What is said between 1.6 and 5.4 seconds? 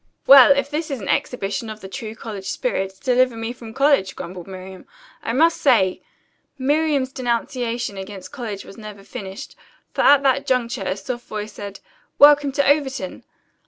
of the true college spirit, deliver me from college," grumbled Miriam. "I